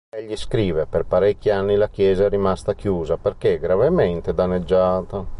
[0.09, 5.27] Egli scrive:"Per parecchi anni la chiesa è rimasta chiusa perché gravemente danneggiata.